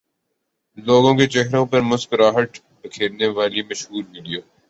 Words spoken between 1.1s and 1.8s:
کے چہروں